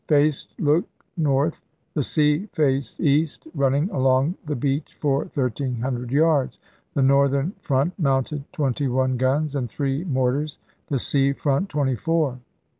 [0.07, 1.61] The land face looked north;
[1.93, 6.57] the sea face east, running along the beach for thirteen hundred yards.
[6.95, 12.39] The northern front mounted twenty one guns and three mortars, the sea front twenty four.